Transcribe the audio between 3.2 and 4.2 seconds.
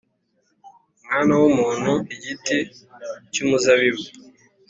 cy’umuzabibu